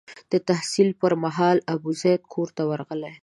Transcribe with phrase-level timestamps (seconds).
[0.31, 3.13] د تحصیل پر مهال ابوزید کور ته ورغلی.